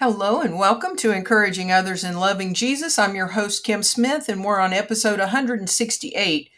[0.00, 2.98] Hello and welcome to Encouraging Others in Loving Jesus.
[2.98, 6.48] I'm your host, Kim Smith, and we're on episode 168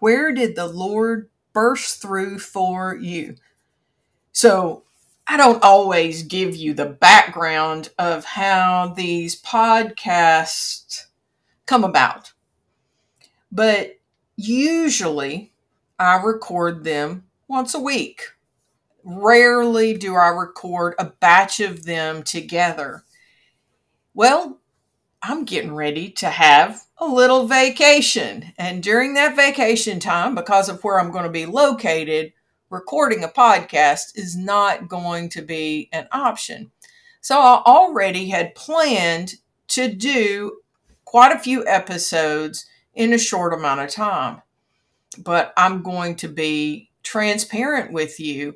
[0.00, 3.36] Where Did the Lord Burst Through for You?
[4.32, 4.82] So,
[5.28, 11.04] I don't always give you the background of how these podcasts
[11.66, 12.32] come about,
[13.52, 14.00] but
[14.34, 15.52] usually
[15.96, 18.22] I record them once a week
[19.04, 23.04] Rarely do I record a batch of them together.
[24.14, 24.58] Well,
[25.22, 28.52] I'm getting ready to have a little vacation.
[28.58, 32.32] And during that vacation time, because of where I'm going to be located,
[32.70, 36.70] recording a podcast is not going to be an option.
[37.20, 39.34] So I already had planned
[39.68, 40.60] to do
[41.04, 44.42] quite a few episodes in a short amount of time.
[45.18, 48.54] But I'm going to be transparent with you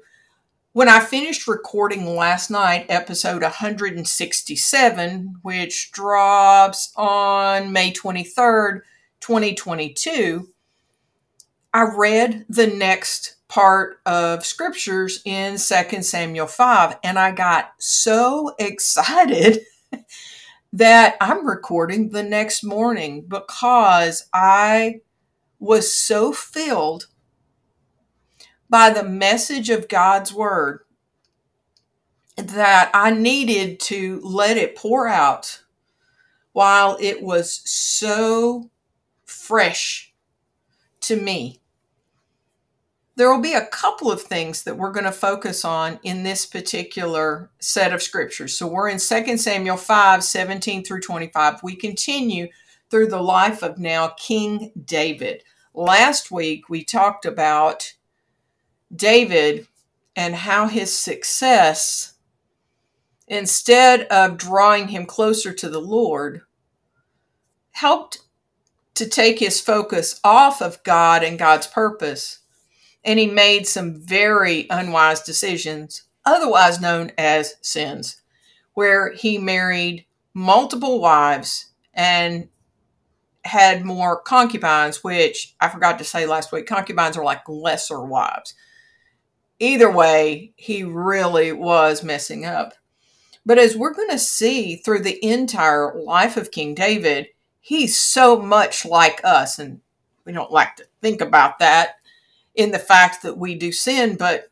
[0.75, 8.81] when I finished recording last night, episode 167, which drops on May 23rd,
[9.21, 10.49] 2022,
[11.73, 18.53] I read the next part of scriptures in 2 Samuel 5, and I got so
[18.59, 19.61] excited
[20.73, 25.03] that I'm recording the next morning because I
[25.61, 27.07] was so filled
[28.69, 30.81] by the message of God's word
[32.37, 35.63] that I needed to let it pour out
[36.53, 38.71] while it was so
[39.25, 40.13] fresh
[41.01, 41.61] to me.
[43.17, 46.45] There will be a couple of things that we're going to focus on in this
[46.47, 48.57] particular set of scriptures.
[48.57, 51.63] So we're in 2 Samuel 5 17 through 25.
[51.63, 52.49] We continue
[52.91, 55.45] through the life of now King David.
[55.75, 57.93] Last week we talked about
[58.95, 59.67] David
[60.17, 62.15] and how his success,
[63.27, 66.43] instead of drawing him closer to the Lord,
[67.73, 68.21] helped
[68.95, 72.41] to take his focus off of God and God's purpose.
[73.05, 78.23] And he made some very unwise decisions, otherwise known as sins,
[78.75, 82.49] where he married multiple wives and
[83.45, 86.67] had more concubines, which I forgot to say last week.
[86.67, 88.55] Concubines are like lesser wives
[89.59, 92.75] either way, he really was messing up.
[93.47, 97.29] But as we're going to see through the entire life of King David,
[97.61, 99.59] he's so much like us.
[99.59, 99.81] And
[100.25, 101.97] we don't like to think about that
[102.55, 104.17] in the fact that we do sin.
[104.17, 104.51] But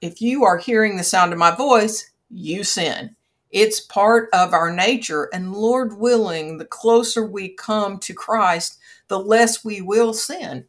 [0.00, 3.14] if you are hearing the sound of my voice, you sin.
[3.50, 5.28] It's part of our nature.
[5.32, 8.78] And Lord willing, the closer we come to Christ,
[9.08, 10.64] the less we will sin.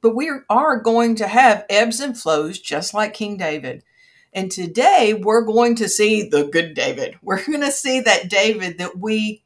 [0.00, 3.82] But we are going to have ebbs and flows just like King David.
[4.32, 7.18] And today we're going to see the good David.
[7.22, 9.42] We're going to see that David that we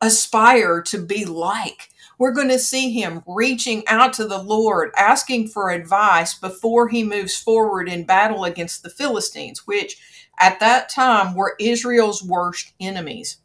[0.00, 1.88] aspire to be like.
[2.18, 7.04] We're going to see him reaching out to the Lord, asking for advice before he
[7.04, 9.98] moves forward in battle against the Philistines, which
[10.38, 13.38] at that time were Israel's worst enemies.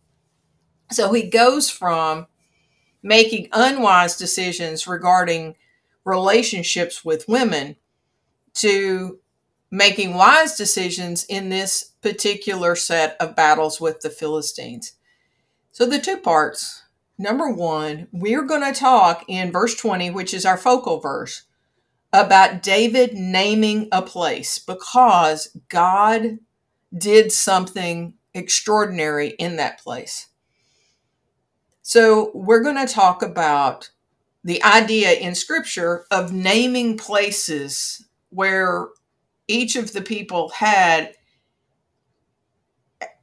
[0.92, 2.28] So he goes from
[3.04, 5.56] making unwise decisions regarding
[6.04, 7.76] relationships with women
[8.54, 9.20] to
[9.72, 14.94] making wise decisions in this particular set of battles with the Philistines.
[15.72, 16.84] So, the two parts.
[17.18, 21.44] Number one, we're going to talk in verse 20, which is our focal verse,
[22.12, 26.40] about David naming a place because God
[26.96, 30.28] did something extraordinary in that place.
[31.82, 33.92] So, we're going to talk about
[34.44, 38.88] the idea in scripture of naming places where
[39.48, 41.14] each of the people had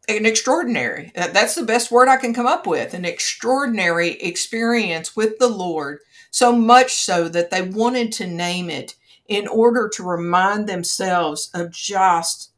[0.09, 5.39] an extraordinary that's the best word i can come up with an extraordinary experience with
[5.39, 5.99] the lord
[6.31, 8.95] so much so that they wanted to name it
[9.29, 12.53] in order to remind themselves of just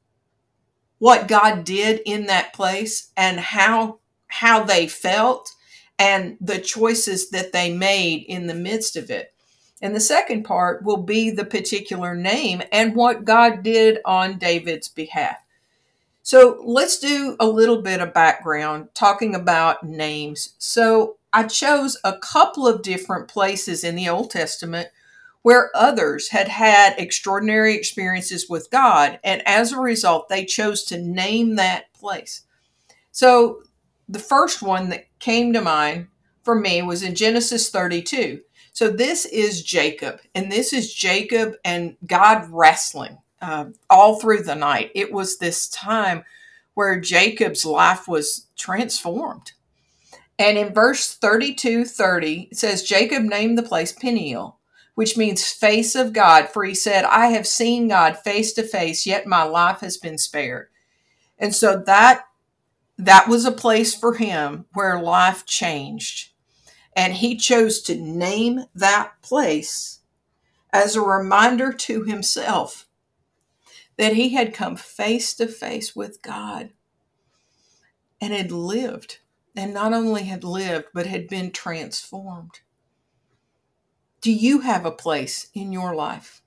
[0.99, 3.99] what god did in that place and how
[4.29, 5.53] how they felt
[6.01, 9.35] and the choices that they made in the midst of it.
[9.83, 14.89] And the second part will be the particular name and what God did on David's
[14.89, 15.37] behalf.
[16.23, 20.55] So let's do a little bit of background talking about names.
[20.57, 24.89] So I chose a couple of different places in the Old Testament
[25.43, 30.99] where others had had extraordinary experiences with God, and as a result, they chose to
[30.99, 32.43] name that place.
[33.11, 33.63] So
[34.07, 36.09] the first one that came to mind
[36.43, 38.41] for me was in Genesis 32.
[38.73, 44.55] So this is Jacob, and this is Jacob and God wrestling uh, all through the
[44.55, 44.91] night.
[44.95, 46.25] It was this time
[46.75, 49.53] where Jacob's life was transformed.
[50.39, 54.59] And in verse 32 30, it says, Jacob named the place Peniel,
[54.95, 59.05] which means face of God, for he said, I have seen God face to face,
[59.05, 60.69] yet my life has been spared.
[61.39, 62.25] And so that
[63.07, 66.31] that was a place for him where life changed.
[66.95, 70.01] And he chose to name that place
[70.73, 72.87] as a reminder to himself
[73.97, 76.71] that he had come face to face with God
[78.21, 79.19] and had lived.
[79.57, 82.61] And not only had lived, but had been transformed.
[84.21, 86.40] Do you have a place in your life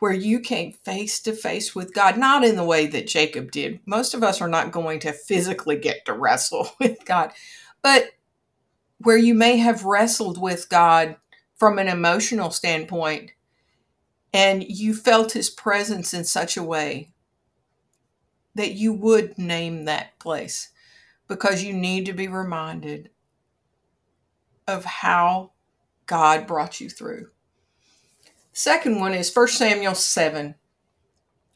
[0.00, 2.18] where you came face to face with God?
[2.18, 3.80] Not in the way that Jacob did.
[3.86, 7.32] Most of us are not going to physically get to wrestle with God,
[7.82, 8.10] but
[8.98, 11.16] where you may have wrestled with God
[11.56, 13.32] from an emotional standpoint
[14.32, 17.10] and you felt his presence in such a way
[18.54, 20.70] that you would name that place
[21.28, 23.10] because you need to be reminded
[24.66, 25.52] of how
[26.06, 27.28] God brought you through.
[28.52, 30.54] Second one is 1 Samuel 7.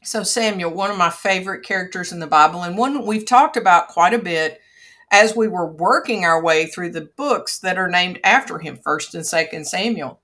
[0.03, 3.87] So, Samuel, one of my favorite characters in the Bible, and one we've talked about
[3.87, 4.61] quite a bit
[5.11, 9.13] as we were working our way through the books that are named after him, 1st
[9.15, 10.21] and 2nd Samuel.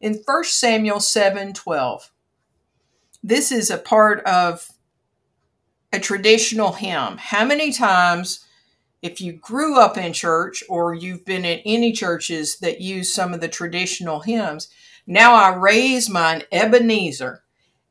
[0.00, 2.12] In 1 Samuel 7 12,
[3.22, 4.70] this is a part of
[5.92, 7.16] a traditional hymn.
[7.18, 8.44] How many times,
[9.02, 13.34] if you grew up in church or you've been in any churches that use some
[13.34, 14.68] of the traditional hymns,
[15.08, 17.42] now I raise mine Ebenezer.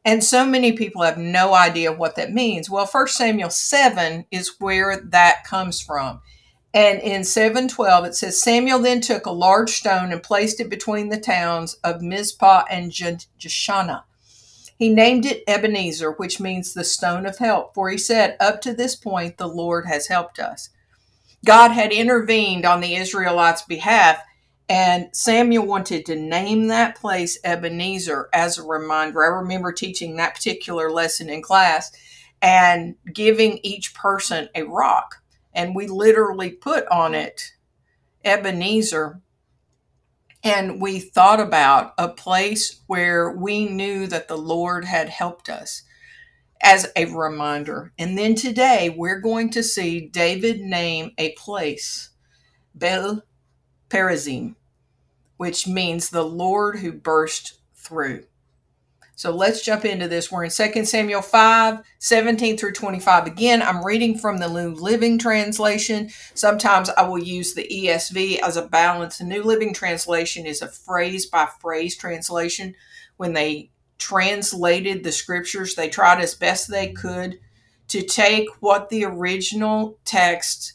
[0.05, 2.69] And so many people have no idea what that means.
[2.69, 6.21] Well, 1 Samuel 7 is where that comes from.
[6.73, 11.09] And in 712, it says Samuel then took a large stone and placed it between
[11.09, 14.03] the towns of Mizpah and Jeshanah
[14.77, 18.73] he named it Ebenezer, which means the stone of help, for he said, Up to
[18.73, 20.69] this point, the Lord has helped us.
[21.43, 24.21] God had intervened on the Israelites' behalf,
[24.69, 29.23] and Samuel wanted to name that place Ebenezer as a reminder.
[29.23, 31.91] I remember teaching that particular lesson in class
[32.41, 35.23] and giving each person a rock.
[35.53, 37.53] And we literally put on it
[38.25, 39.21] Ebenezer
[40.43, 45.83] and we thought about a place where we knew that the Lord had helped us
[46.61, 47.93] as a reminder.
[47.97, 52.09] And then today we're going to see David name a place,
[52.75, 53.23] Baal
[53.89, 54.55] Perazim,
[55.37, 58.25] which means the Lord who burst through.
[59.17, 60.31] So let's jump into this.
[60.31, 63.25] We're in 2 Samuel 5, 17 through 25.
[63.25, 66.11] Again, I'm reading from the New Living Translation.
[66.35, 69.17] Sometimes I will use the ESV as a balance.
[69.17, 72.75] The New Living Translation is a phrase by phrase translation.
[73.15, 77.39] When they translated the scriptures, they tried as best they could
[77.87, 80.73] to take what the original text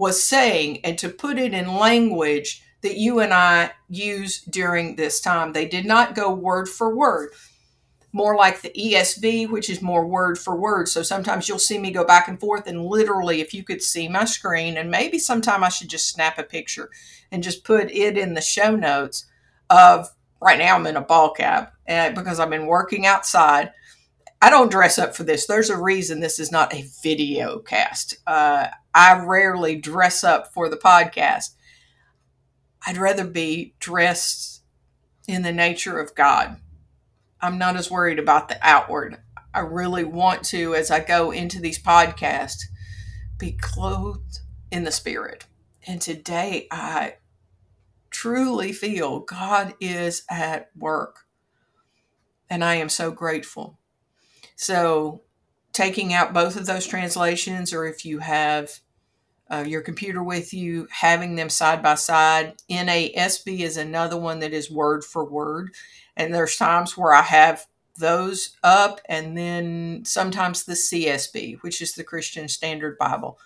[0.00, 5.20] was saying and to put it in language that you and I use during this
[5.20, 5.52] time.
[5.52, 7.32] They did not go word for word
[8.10, 10.88] more like the ESV, which is more word for word.
[10.88, 14.08] So sometimes you'll see me go back and forth, and literally, if you could see
[14.08, 16.90] my screen, and maybe sometime I should just snap a picture
[17.30, 19.26] and just put it in the show notes
[19.68, 20.08] of
[20.40, 23.72] right now I'm in a ball cap uh, because I've been working outside.
[24.42, 25.46] I don't dress up for this.
[25.46, 28.16] There's a reason this is not a video cast.
[28.26, 31.50] Uh, I rarely dress up for the podcast.
[32.86, 34.62] I'd rather be dressed
[35.28, 36.56] in the nature of God
[37.42, 39.18] I'm not as worried about the outward.
[39.54, 42.64] I really want to, as I go into these podcasts,
[43.38, 45.46] be clothed in the Spirit.
[45.86, 47.14] And today I
[48.10, 51.20] truly feel God is at work.
[52.50, 53.78] And I am so grateful.
[54.60, 55.22] So,
[55.72, 58.80] taking out both of those translations, or if you have
[59.50, 62.56] uh, your computer with you, having them side by side.
[62.68, 65.72] NASB is another one that is word for word.
[66.14, 67.64] And there's times where I have
[67.96, 73.38] those up, and then sometimes the CSB, which is the Christian Standard Bible.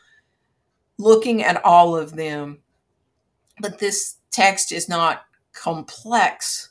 [0.99, 2.59] Looking at all of them,
[3.61, 6.71] but this text is not complex,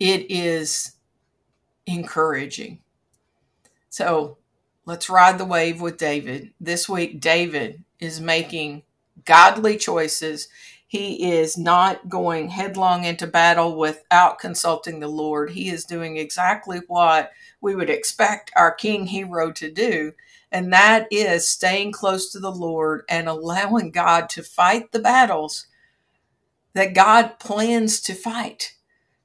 [0.00, 0.96] it is
[1.86, 2.81] encouraging.
[3.92, 4.38] So
[4.86, 6.54] let's ride the wave with David.
[6.58, 8.84] This week, David is making
[9.26, 10.48] godly choices
[10.88, 15.50] he is not going headlong into battle without consulting the Lord.
[15.50, 20.12] He is doing exactly what we would expect our king hero to do,
[20.50, 25.66] and that is staying close to the Lord and allowing God to fight the battles
[26.72, 28.74] that God plans to fight.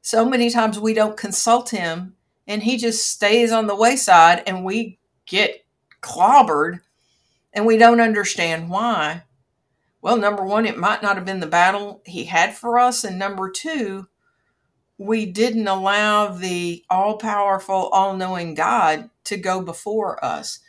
[0.02, 2.17] So many times we don't consult him
[2.48, 5.66] and he just stays on the wayside and we get
[6.01, 6.80] clobbered
[7.54, 9.24] and we don't understand why.
[10.01, 13.04] Well, number one, it might not have been the battle he had for us.
[13.04, 14.08] And number two,
[14.98, 20.60] we didn't allow the all powerful, all knowing God to go before us.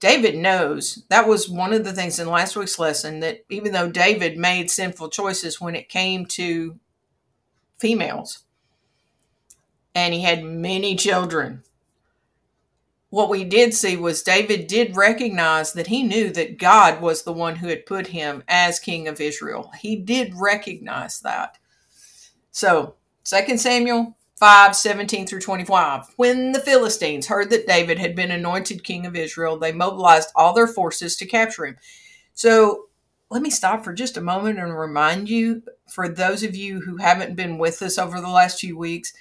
[0.00, 3.90] David knows that was one of the things in last week's lesson that even though
[3.90, 6.78] David made sinful choices when it came to
[7.78, 8.45] females,
[9.96, 11.62] and he had many children.
[13.08, 17.32] What we did see was David did recognize that he knew that God was the
[17.32, 19.72] one who had put him as king of Israel.
[19.80, 21.56] He did recognize that.
[22.50, 26.12] So, 2 Samuel 5 17 through 25.
[26.16, 30.52] When the Philistines heard that David had been anointed king of Israel, they mobilized all
[30.52, 31.78] their forces to capture him.
[32.34, 32.88] So,
[33.30, 36.98] let me stop for just a moment and remind you, for those of you who
[36.98, 39.14] haven't been with us over the last few weeks,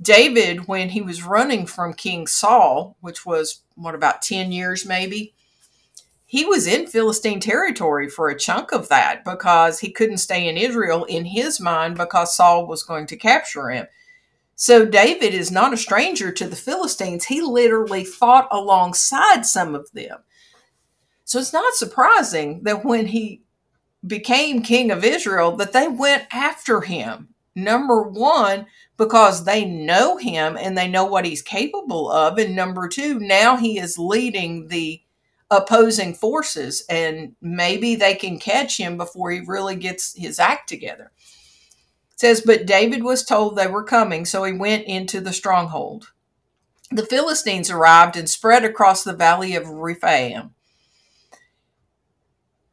[0.00, 5.34] David, when he was running from King Saul, which was what about 10 years maybe,
[6.26, 10.56] he was in Philistine territory for a chunk of that because he couldn't stay in
[10.56, 13.86] Israel in his mind because Saul was going to capture him.
[14.56, 17.26] So David is not a stranger to the Philistines.
[17.26, 20.18] He literally fought alongside some of them.
[21.24, 23.42] So it's not surprising that when he
[24.06, 27.28] became king of Israel that they went after him.
[27.56, 32.38] Number 1 because they know him and they know what he's capable of.
[32.38, 35.02] And number two, now he is leading the
[35.50, 41.12] opposing forces and maybe they can catch him before he really gets his act together.
[42.12, 46.12] It says, But David was told they were coming, so he went into the stronghold.
[46.90, 50.55] The Philistines arrived and spread across the valley of Rephaim.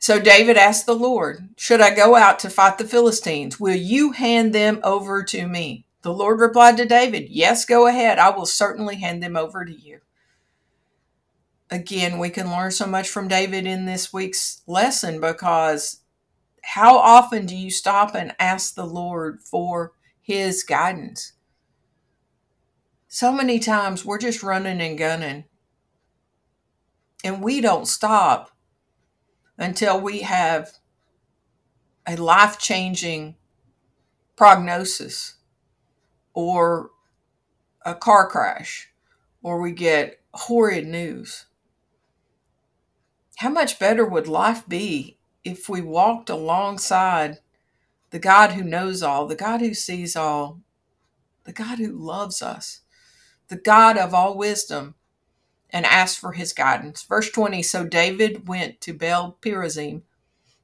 [0.04, 3.58] So David asked the Lord, Should I go out to fight the Philistines?
[3.58, 5.86] Will you hand them over to me?
[6.02, 8.20] The Lord replied to David, Yes, go ahead.
[8.20, 10.02] I will certainly hand them over to you.
[11.72, 16.02] Again, we can learn so much from David in this week's lesson because
[16.64, 21.32] how often do you stop and ask the Lord for his guidance?
[23.08, 25.46] So many times we're just running and gunning.
[27.24, 28.53] And we don't stop
[29.58, 30.72] until we have
[32.08, 33.36] a life changing
[34.36, 35.36] prognosis
[36.34, 36.92] or
[37.86, 38.90] a car crash
[39.42, 41.46] or we get horrid news.
[43.38, 47.40] How much better would life be if we walked alongside
[48.12, 50.62] the God who knows all, the God who sees all,
[51.44, 52.82] the God who loves us,
[53.50, 54.96] the God of all wisdom,
[55.74, 57.04] and asked for his guidance?
[57.04, 60.04] Verse 20 So David went to Baal Perazim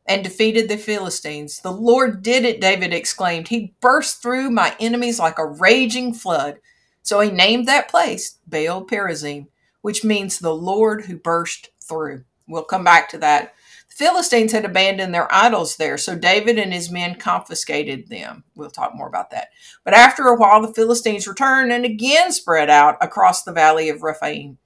[0.05, 1.59] and defeated the Philistines.
[1.59, 3.49] The Lord did it, David exclaimed.
[3.49, 6.59] He burst through my enemies like a raging flood.
[7.03, 9.47] So he named that place Baal Perazim,
[9.81, 12.23] which means the Lord who burst through.
[12.47, 13.53] We'll come back to that.
[13.89, 18.43] The Philistines had abandoned their idols there, so David and his men confiscated them.
[18.55, 19.49] We'll talk more about that.
[19.83, 24.01] But after a while, the Philistines returned and again spread out across the valley of
[24.01, 24.57] Rephaim.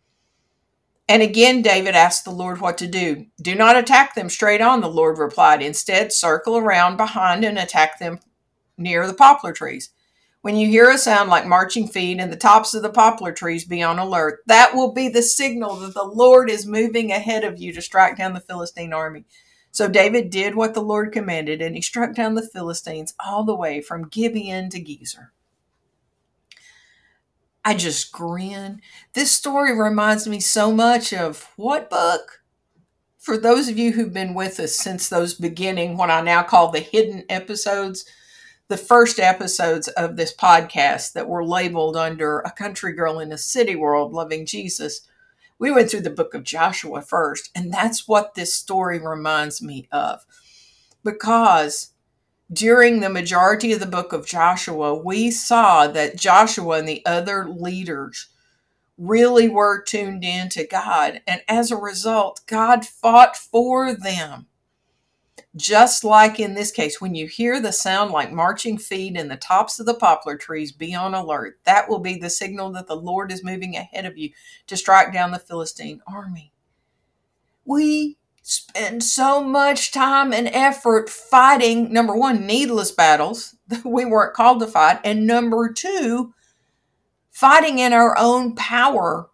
[1.08, 3.26] And again, David asked the Lord what to do.
[3.42, 5.62] Do not attack them straight on, the Lord replied.
[5.62, 8.20] Instead, circle around behind and attack them
[8.78, 9.90] near the poplar trees.
[10.42, 13.64] When you hear a sound like marching feet and the tops of the poplar trees,
[13.64, 14.40] be on alert.
[14.46, 18.18] That will be the signal that the Lord is moving ahead of you to strike
[18.18, 19.26] down the Philistine army.
[19.72, 23.56] So David did what the Lord commanded, and he struck down the Philistines all the
[23.56, 25.33] way from Gibeon to Gezer.
[27.66, 28.82] I just grin.
[29.14, 32.42] This story reminds me so much of what book?
[33.18, 36.72] For those of you who've been with us since those beginning, what I now call
[36.72, 38.04] the hidden episodes,
[38.68, 43.38] the first episodes of this podcast that were labeled under A Country Girl in a
[43.38, 45.08] City World Loving Jesus,
[45.58, 47.50] we went through the book of Joshua first.
[47.56, 50.26] And that's what this story reminds me of.
[51.02, 51.93] Because
[52.54, 57.48] during the majority of the book of Joshua, we saw that Joshua and the other
[57.50, 58.28] leaders
[58.98, 61.22] really were tuned in to God.
[61.28, 64.48] And as a result, God fought for them.
[65.56, 69.36] Just like in this case, when you hear the sound like marching feet in the
[69.36, 71.60] tops of the poplar trees, be on alert.
[71.64, 74.32] That will be the signal that the Lord is moving ahead of you
[74.68, 76.52] to strike down the Philistine army.
[77.66, 84.36] We spend so much time and effort fighting number one needless battles that we weren't
[84.36, 86.34] called to fight and number two
[87.32, 89.30] fighting in our own power.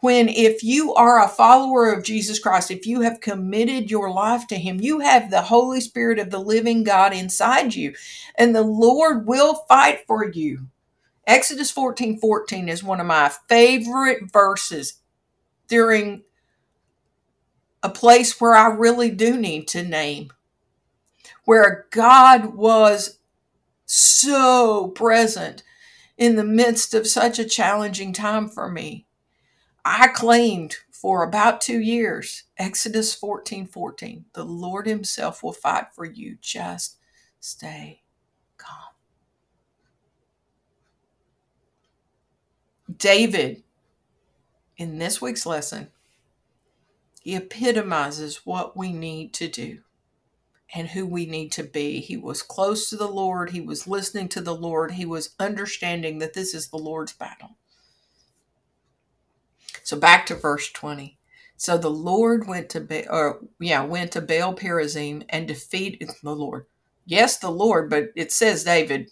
[0.00, 4.46] When if you are a follower of Jesus Christ if you have committed your life
[4.48, 7.94] to him you have the holy spirit of the living God inside you
[8.36, 10.68] and the Lord will fight for you.
[11.26, 15.00] Exodus 14 14 is one of my favorite verses
[15.68, 16.22] during
[17.86, 20.32] a place where I really do need to name,
[21.44, 23.20] where God was
[23.84, 25.62] so present
[26.18, 29.06] in the midst of such a challenging time for me.
[29.84, 36.04] I claimed for about two years, Exodus 14 14, the Lord Himself will fight for
[36.04, 36.38] you.
[36.40, 36.96] Just
[37.38, 38.02] stay
[38.56, 38.94] calm.
[42.96, 43.62] David,
[44.76, 45.92] in this week's lesson,
[47.34, 49.80] epitomizes what we need to do
[50.74, 52.00] and who we need to be.
[52.00, 53.50] He was close to the Lord.
[53.50, 54.92] He was listening to the Lord.
[54.92, 57.56] He was understanding that this is the Lord's battle.
[59.82, 61.18] So back to verse 20.
[61.56, 66.32] So the Lord went to ba- or yeah, went to Baal Perazim and defeated the
[66.34, 66.66] Lord.
[67.06, 69.10] Yes, the Lord, but it says David.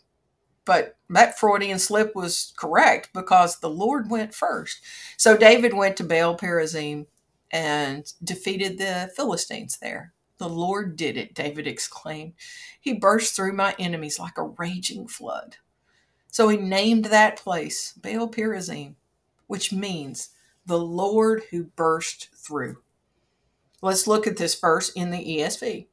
[0.64, 4.80] But that Freudian slip was correct because the Lord went first.
[5.16, 7.06] So David went to Baal Perazim
[7.54, 10.12] and defeated the Philistines there.
[10.38, 12.32] The Lord did it, David exclaimed.
[12.80, 15.56] He burst through my enemies like a raging flood.
[16.32, 18.96] So he named that place Baal Perazim,
[19.46, 20.30] which means
[20.66, 22.78] the Lord who burst through.
[23.80, 25.86] Let's look at this verse in the ESV.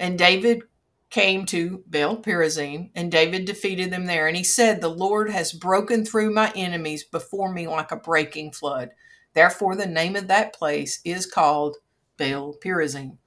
[0.00, 0.62] And David
[1.10, 4.26] came to Baal Perazim, and David defeated them there.
[4.26, 8.50] And he said, The Lord has broken through my enemies before me like a breaking
[8.50, 8.90] flood.
[9.36, 11.76] Therefore, the name of that place is called
[12.16, 13.18] Baal Perazim,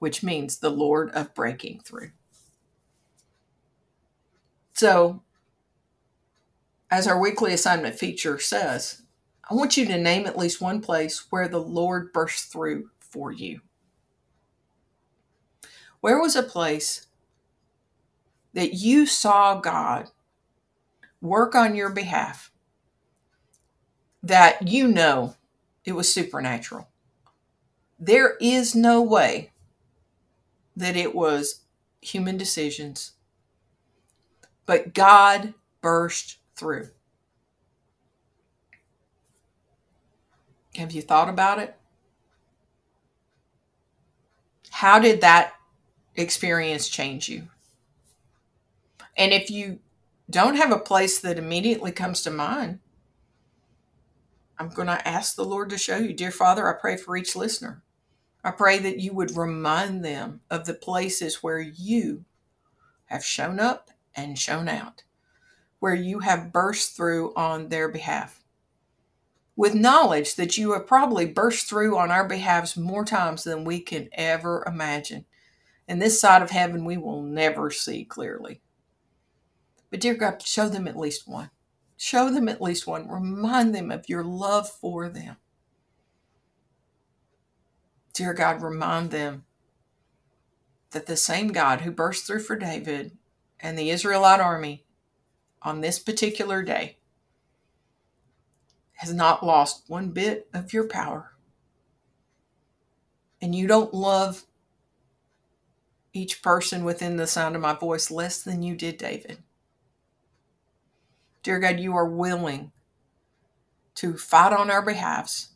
[0.00, 2.10] which means the Lord of breaking through.
[4.72, 5.22] So,
[6.90, 9.02] as our weekly assignment feature says,
[9.48, 13.30] I want you to name at least one place where the Lord burst through for
[13.30, 13.60] you.
[16.00, 17.06] Where was a place
[18.52, 20.10] that you saw God
[21.20, 22.50] work on your behalf
[24.24, 25.36] that you know
[25.86, 26.88] it was supernatural?
[27.98, 29.52] There is no way
[30.76, 31.62] that it was
[32.02, 33.12] human decisions,
[34.66, 36.88] but God burst through.
[40.74, 41.74] Have you thought about it?
[44.70, 45.54] How did that
[46.16, 47.48] experience change you?
[49.16, 49.78] And if you
[50.28, 52.80] don't have a place that immediately comes to mind,
[54.58, 56.12] I'm going to ask the Lord to show you.
[56.12, 57.82] Dear Father, I pray for each listener.
[58.42, 62.24] I pray that you would remind them of the places where you
[63.06, 65.02] have shown up and shown out,
[65.78, 68.44] where you have burst through on their behalf
[69.56, 73.80] with knowledge that you have probably burst through on our behalves more times than we
[73.80, 75.24] can ever imagine.
[75.88, 78.60] And this side of heaven we will never see clearly.
[79.90, 81.50] But dear God, show them at least one.
[81.96, 83.08] Show them at least one.
[83.08, 85.36] Remind them of your love for them.
[88.12, 89.44] Dear God, remind them
[90.90, 93.16] that the same God who burst through for David
[93.60, 94.84] and the Israelite army
[95.62, 96.96] on this particular day
[98.94, 101.32] has not lost one bit of your power.
[103.40, 104.44] And you don't love
[106.12, 109.42] each person within the sound of my voice less than you did David.
[111.46, 112.72] Dear God, you are willing
[113.94, 115.50] to fight on our behalfs,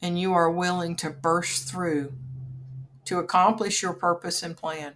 [0.00, 2.12] and you are willing to burst through
[3.04, 4.92] to accomplish your purpose and plan.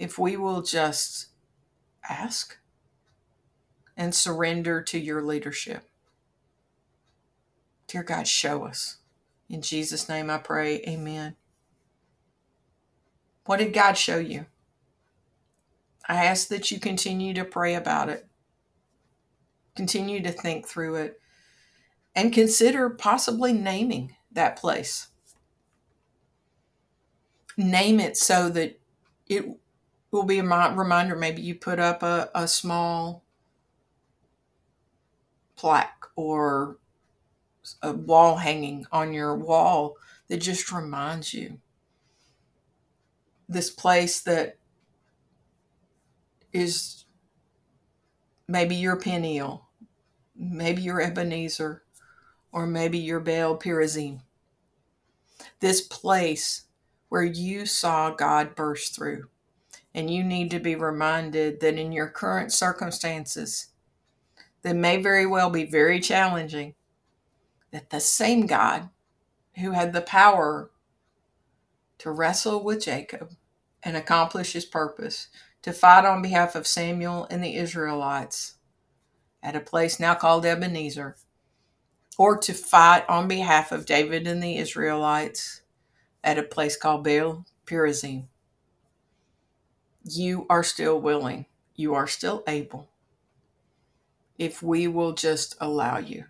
[0.00, 1.28] If we will just
[2.08, 2.58] ask
[3.96, 5.88] and surrender to your leadership.
[7.86, 8.96] Dear God, show us.
[9.48, 11.36] In Jesus' name I pray, amen.
[13.46, 14.46] What did God show you?
[16.08, 18.26] I ask that you continue to pray about it,
[19.76, 21.20] continue to think through it,
[22.14, 25.08] and consider possibly naming that place.
[27.56, 28.80] Name it so that
[29.26, 29.46] it
[30.10, 31.14] will be a reminder.
[31.14, 33.24] Maybe you put up a, a small
[35.56, 36.78] plaque or
[37.82, 39.96] a wall hanging on your wall
[40.28, 41.58] that just reminds you
[43.48, 44.57] this place that
[46.58, 47.04] is
[48.46, 49.68] maybe your Peniel,
[50.36, 51.82] maybe your Ebenezer,
[52.52, 54.20] or maybe your Baal Perazim.
[55.60, 56.64] This place
[57.08, 59.28] where you saw God burst through.
[59.94, 63.68] And you need to be reminded that in your current circumstances,
[64.62, 66.74] that may very well be very challenging,
[67.72, 68.90] that the same God
[69.56, 70.70] who had the power
[71.98, 73.34] to wrestle with Jacob
[73.82, 75.28] and accomplish his purpose,
[75.62, 78.54] to fight on behalf of Samuel and the Israelites
[79.42, 81.16] at a place now called Ebenezer,
[82.18, 85.62] or to fight on behalf of David and the Israelites
[86.24, 88.26] at a place called Baal Perazim.
[90.04, 91.46] You are still willing.
[91.76, 92.88] You are still able.
[94.38, 96.24] If we will just allow you.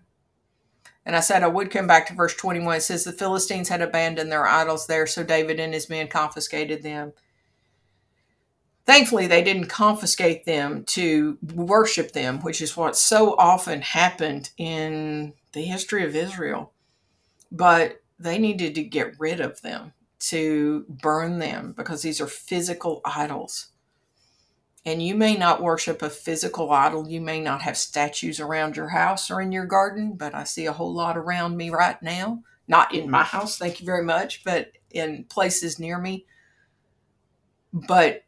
[1.06, 2.76] And I said I would come back to verse 21.
[2.76, 6.82] It says, The Philistines had abandoned their idols there, so David and his men confiscated
[6.82, 7.12] them.
[8.88, 15.34] Thankfully, they didn't confiscate them to worship them, which is what so often happened in
[15.52, 16.72] the history of Israel.
[17.52, 23.02] But they needed to get rid of them, to burn them, because these are physical
[23.04, 23.72] idols.
[24.86, 27.06] And you may not worship a physical idol.
[27.06, 30.64] You may not have statues around your house or in your garden, but I see
[30.64, 32.42] a whole lot around me right now.
[32.66, 36.24] Not in my house, thank you very much, but in places near me.
[37.70, 38.24] But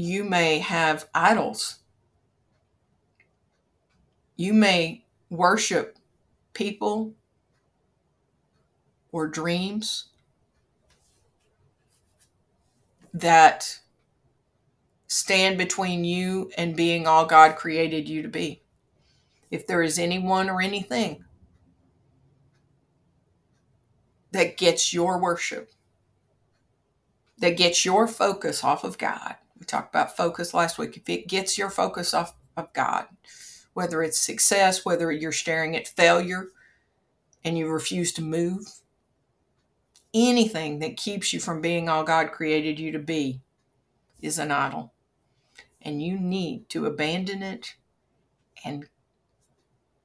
[0.00, 1.80] you may have idols.
[4.36, 5.98] You may worship
[6.54, 7.14] people
[9.12, 10.06] or dreams
[13.12, 13.80] that
[15.06, 18.62] stand between you and being all God created you to be.
[19.50, 21.24] If there is anyone or anything
[24.30, 25.72] that gets your worship,
[27.38, 30.96] that gets your focus off of God, we talked about focus last week.
[30.96, 33.06] If it gets your focus off of God,
[33.74, 36.48] whether it's success, whether you're staring at failure
[37.44, 38.80] and you refuse to move,
[40.14, 43.42] anything that keeps you from being all God created you to be
[44.20, 44.94] is an idol.
[45.82, 47.74] And you need to abandon it
[48.64, 48.86] and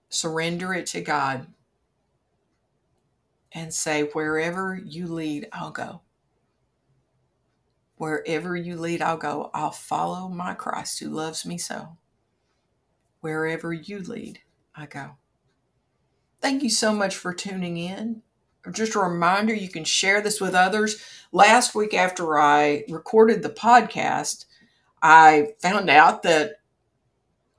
[0.10, 1.48] surrender it to God
[3.52, 6.02] and say, Wherever you lead, I'll go.
[7.98, 9.50] Wherever you lead, I'll go.
[9.54, 11.98] I'll follow my Christ who loves me so.
[13.22, 14.40] Wherever you lead,
[14.76, 15.12] I go.
[16.42, 18.22] Thank you so much for tuning in.
[18.72, 21.04] Just a reminder you can share this with others.
[21.32, 24.46] Last week, after I recorded the podcast,
[25.02, 26.60] I found out that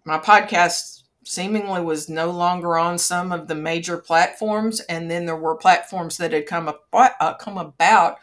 [0.04, 5.36] my podcast seemingly was no longer on some of the major platforms, and then there
[5.36, 8.18] were platforms that had come, about, uh, come about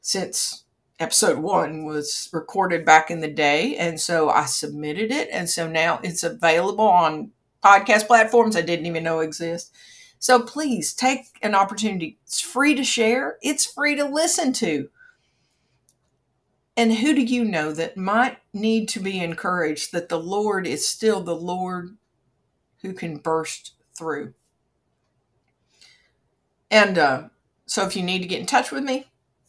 [0.00, 0.64] since
[0.98, 3.76] episode one was recorded back in the day.
[3.76, 5.28] And so I submitted it.
[5.30, 7.32] And so now it's available on
[7.62, 9.74] podcast platforms I didn't even know exist.
[10.18, 12.18] So please take an opportunity.
[12.24, 14.88] It's free to share, it's free to listen to.
[16.78, 20.86] And who do you know that might need to be encouraged that the Lord is
[20.86, 21.96] still the Lord
[22.82, 24.34] who can burst through?
[26.70, 27.28] And uh,
[27.66, 29.06] so if you need to get in touch with me,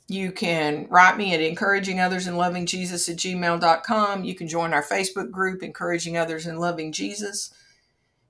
[0.07, 4.23] you can write me at encouraging others and loving Jesus at gmail.com.
[4.23, 7.53] You can join our Facebook group, Encouraging Others and Loving Jesus.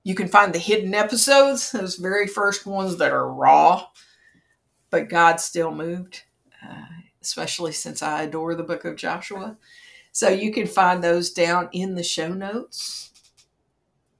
[0.02, 3.86] You can find the hidden episodes, those very first ones that are raw,
[4.90, 6.22] but God still moved,
[6.66, 6.86] uh,
[7.22, 9.56] especially since I adore the book of Joshua.
[10.10, 13.12] So you can find those down in the show notes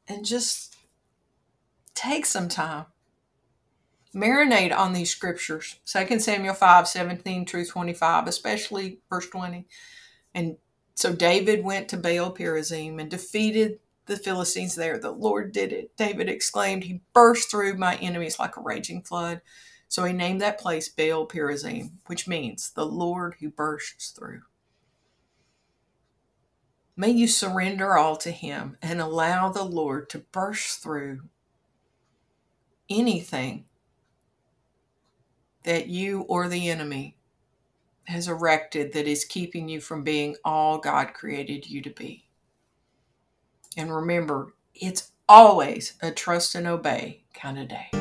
[0.06, 0.76] and just
[1.94, 2.86] take some time
[4.14, 5.78] marinate on these scriptures.
[5.86, 9.66] 2 samuel 5 17 through 25 especially verse 20
[10.34, 10.56] and
[10.94, 14.98] so david went to baal perazim and defeated the philistines there.
[14.98, 15.96] The lord did it.
[15.96, 19.42] David exclaimed he burst through my enemies like a raging flood.
[19.86, 24.42] So he named that place baal perazim which means the lord who bursts through.
[26.96, 31.20] May you surrender all to him and allow the lord to burst through
[32.90, 33.66] anything
[35.68, 37.14] that you or the enemy
[38.06, 42.24] has erected that is keeping you from being all God created you to be.
[43.76, 47.97] And remember, it's always a trust and obey kind of day.